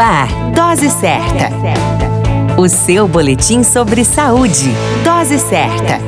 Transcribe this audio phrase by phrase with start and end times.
[0.00, 1.50] ar, Dose Certa.
[2.56, 4.70] O seu boletim sobre saúde.
[5.04, 6.00] Dose Certa.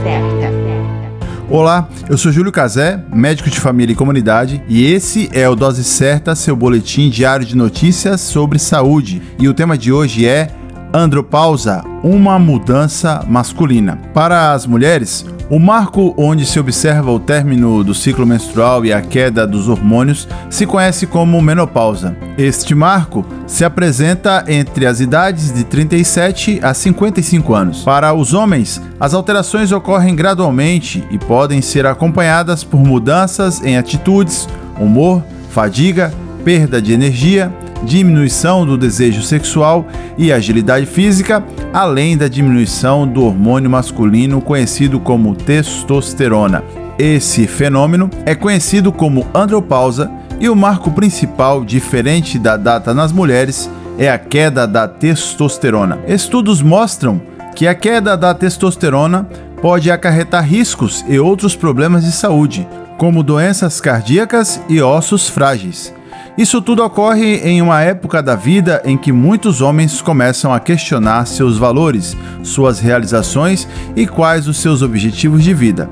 [1.48, 5.84] Olá, eu sou Júlio Cazé, médico de família e comunidade, e esse é o Dose
[5.84, 9.20] Certa, seu boletim diário de notícias sobre saúde.
[9.39, 10.48] E o tema de hoje é
[10.95, 13.98] Andropausa, uma mudança masculina.
[14.12, 19.00] Para as mulheres, o marco onde se observa o término do ciclo menstrual e a
[19.00, 22.14] queda dos hormônios se conhece como menopausa.
[22.36, 27.82] Este marco se apresenta entre as idades de 37 a 55 anos.
[27.82, 34.47] Para os homens, as alterações ocorrem gradualmente e podem ser acompanhadas por mudanças em atitudes,
[34.78, 36.12] humor, fadiga,
[36.45, 37.53] perda de energia,
[37.84, 39.86] diminuição do desejo sexual
[40.17, 41.42] e agilidade física,
[41.73, 46.62] além da diminuição do hormônio masculino conhecido como testosterona.
[46.98, 53.70] Esse fenômeno é conhecido como andropausa e o marco principal, diferente da data nas mulheres,
[53.98, 55.98] é a queda da testosterona.
[56.06, 57.20] Estudos mostram
[57.55, 59.28] que a queda da testosterona
[59.61, 62.67] pode acarretar riscos e outros problemas de saúde,
[62.99, 65.95] como doenças cardíacas e ossos frágeis.
[66.36, 71.27] Isso tudo ocorre em uma época da vida em que muitos homens começam a questionar
[71.27, 75.91] seus valores, suas realizações e quais os seus objetivos de vida.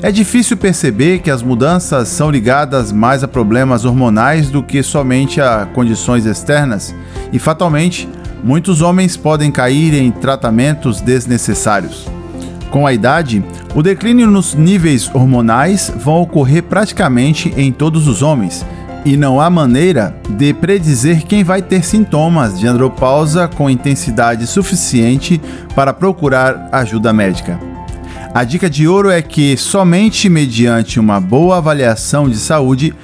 [0.00, 5.40] É difícil perceber que as mudanças são ligadas mais a problemas hormonais do que somente
[5.40, 6.94] a condições externas,
[7.32, 8.08] e fatalmente,
[8.44, 12.08] muitos homens podem cair em tratamentos desnecessários.
[12.70, 18.64] Com a idade, o declínio nos níveis hormonais vão ocorrer praticamente em todos os homens
[19.04, 25.40] e não há maneira de predizer quem vai ter sintomas de andropausa com intensidade suficiente
[25.74, 27.58] para procurar ajuda médica.
[28.32, 32.94] A dica de ouro é que somente mediante uma boa avaliação de saúde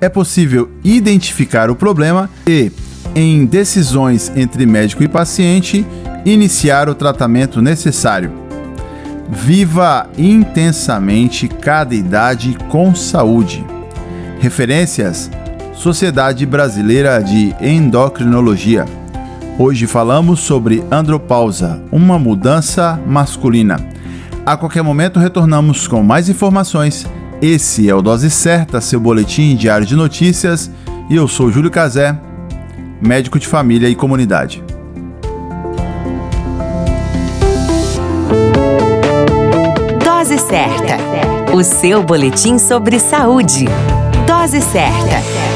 [0.00, 2.72] é possível identificar o problema e,
[3.14, 5.86] em decisões entre médico e paciente,
[6.24, 8.32] iniciar o tratamento necessário.
[9.30, 13.64] Viva intensamente cada idade com saúde.
[14.40, 15.30] Referências:
[15.76, 18.86] Sociedade Brasileira de Endocrinologia.
[19.58, 23.76] Hoje falamos sobre andropausa, uma mudança masculina.
[24.46, 27.06] A qualquer momento retornamos com mais informações.
[27.42, 30.70] Esse é o Dose Certa, seu boletim diário de notícias,
[31.10, 32.18] e eu sou Júlio Cazé,
[33.00, 34.62] médico de família e comunidade.
[40.02, 40.96] Dose Certa,
[41.54, 43.66] o seu boletim sobre saúde.
[44.26, 45.53] Dose certa.